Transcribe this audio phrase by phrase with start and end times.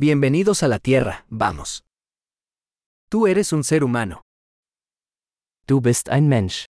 [0.00, 1.82] Bienvenidos a la Tierra, vamos.
[3.08, 4.22] Tú eres un ser humano.
[5.66, 6.66] Du bist ein Mensch.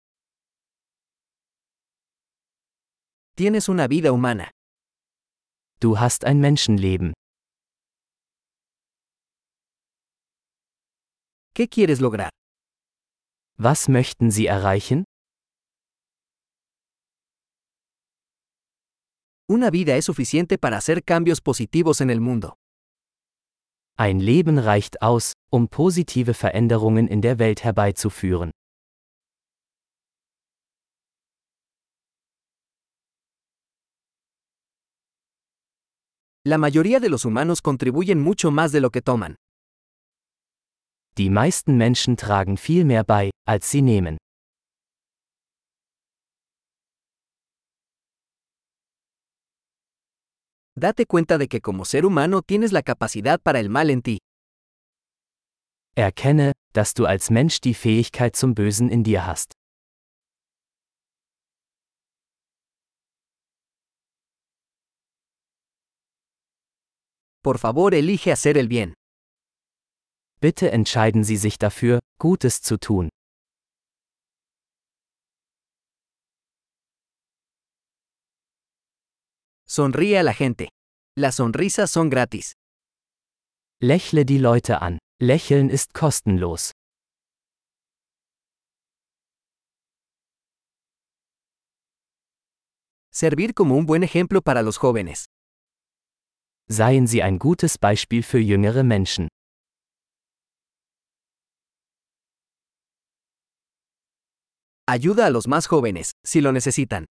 [3.34, 4.52] Tienes una vida humana.
[5.80, 7.14] Du hast ein Menschenleben.
[11.52, 12.30] ¿Qué quieres lograr?
[13.58, 15.02] Was möchten Sie erreichen?
[19.48, 22.56] Una vida es suficiente para hacer cambios positivos en el mundo.
[23.98, 28.50] Ein Leben reicht aus, um positive Veränderungen in der Welt herbeizuführen.
[36.44, 39.34] La mayoría de los humanos contribuyen mucho más de lo que toman.
[41.16, 44.18] Die meisten Menschen tragen viel mehr bei, als sie nehmen.
[50.78, 54.18] Date cuenta de que como ser humano tienes la capacidad para el mal en ti.
[55.96, 59.54] Erkenne, dass du als Mensch die Fähigkeit zum Bösen in dir hast.
[67.42, 68.92] Por favor, elige hacer el bien.
[70.40, 73.08] Bitte entscheiden Sie sich dafür, Gutes zu tun.
[79.76, 80.70] Sonríe a la gente.
[81.18, 82.54] Las sonrisas son gratis.
[83.78, 84.96] Lächle die Leute an.
[85.20, 86.72] Lächeln ist kostenlos.
[93.12, 95.26] Servir como un buen ejemplo para los jóvenes.
[96.70, 99.28] Seien Sie ein gutes Beispiel für jüngere Menschen.
[104.88, 107.04] Ayuda a los más jóvenes, si lo necesitan.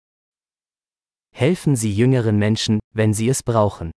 [1.35, 3.91] Helfen Sie jüngeren Menschen, wenn sie es brauchen.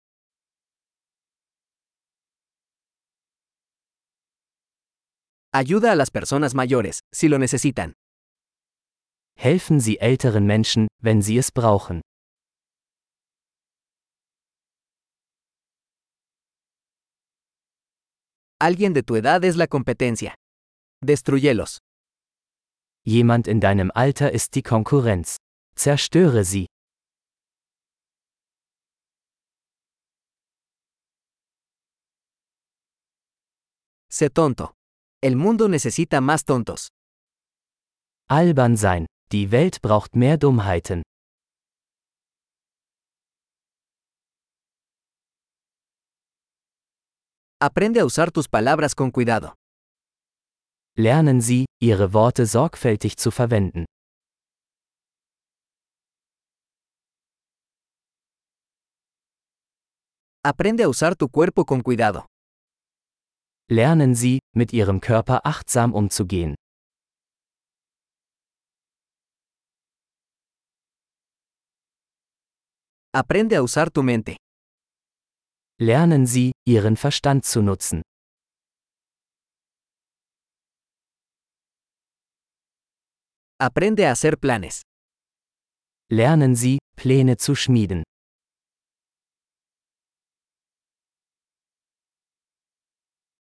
[5.54, 7.94] Ayuda a las personas mayores, si lo necesitan.
[9.38, 12.02] Helfen Sie älteren Menschen, wenn sie es brauchen.
[18.60, 20.34] Alguien de tu edad es la competencia.
[21.04, 21.78] Destruyelos.
[23.06, 25.38] Jemand in deinem Alter ist die Konkurrenz.
[25.76, 26.66] Zerstöre sie.
[34.18, 34.76] Sé tonto.
[35.22, 36.88] El mundo necesita más tontos.
[38.30, 39.06] Albern sein.
[39.30, 41.02] Die Welt braucht mehr Dummheiten.
[47.60, 49.56] Aprende a usar tus palabras con cuidado.
[50.96, 53.84] Lernen Sie, Ihre Worte sorgfältig zu verwenden.
[60.42, 62.28] Aprende a usar tu cuerpo con cuidado.
[63.70, 66.54] Lernen Sie, mit Ihrem Körper achtsam umzugehen.
[73.12, 74.36] Aprende a usar tu mente.
[75.80, 78.04] Lernen Sie, Ihren Verstand zu nutzen.
[83.60, 84.82] Aprende a hacer planes.
[86.12, 88.04] Lernen Sie, Pläne zu schmieden.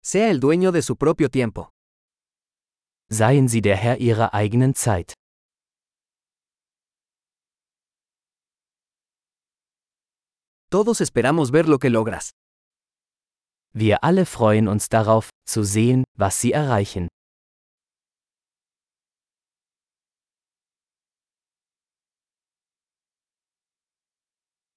[0.10, 1.74] Sea el dueño de su propio tiempo.
[3.12, 5.12] Seien Sie der Herr Ihrer eigenen Zeit.
[10.70, 12.32] Todos esperamos ver lo que logras.
[13.74, 17.10] Wir alle freuen uns darauf, zu sehen, was Sie erreichen.